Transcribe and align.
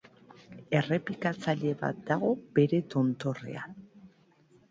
Errepikatzaile 0.79 1.75
bat 1.83 2.01
dago 2.09 2.31
bere 2.59 2.79
tontorrean. 2.95 3.77